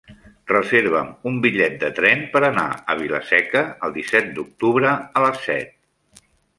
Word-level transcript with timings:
Reserva'm 0.51 1.11
un 1.31 1.37
bitllet 1.43 1.75
de 1.83 1.91
tren 1.99 2.25
per 2.33 2.43
anar 2.49 2.65
a 2.73 2.97
Vila-seca 3.05 3.65
el 3.89 3.97
disset 4.01 4.35
d'octubre 4.41 4.99
a 5.03 5.27
les 5.29 5.49
set. 5.49 6.23